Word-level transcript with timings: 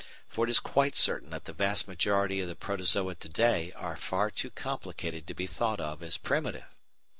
For 0.27 0.45
it 0.45 0.49
is 0.49 0.59
quite 0.59 0.95
certain 0.95 1.29
that 1.29 1.45
the 1.45 1.53
vast 1.53 1.87
majority 1.87 2.39
of 2.41 2.47
the 2.47 2.55
Protozoa 2.55 3.13
to 3.13 3.29
day 3.29 3.71
are 3.73 3.95
far 3.95 4.31
too 4.31 4.49
complicated 4.49 5.27
to 5.27 5.35
be 5.35 5.45
thought 5.45 5.79
of 5.79 6.01
as 6.01 6.17
primitive. 6.17 6.65